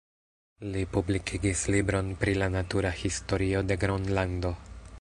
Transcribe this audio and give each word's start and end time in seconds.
Li 0.75 0.79
publikigis 0.93 1.61
libron 1.75 2.09
pri 2.23 2.33
la 2.43 2.47
natura 2.55 2.93
historio 3.03 3.65
de 3.73 3.79
Gronlando. 3.85 4.57